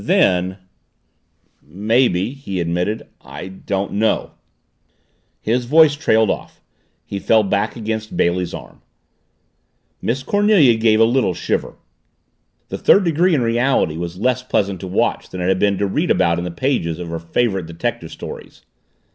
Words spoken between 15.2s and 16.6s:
than it had been to read about in the